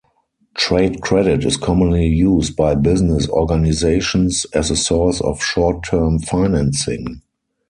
[0.55, 7.21] Trade credit is commonly used by business organisations as a source of short-term financing.